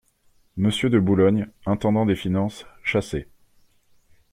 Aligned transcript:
Monsieur 0.57 0.89
de 0.89 0.97
Boulogne, 0.97 1.47
intendant 1.67 2.07
des 2.07 2.15
finances, 2.15 2.65
chassé. 2.83 3.27